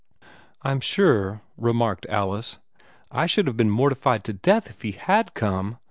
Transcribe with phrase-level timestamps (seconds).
[0.63, 2.57] "I'm sure," remarked Alice,
[3.11, 5.77] "I should have been mortified to death if he had come.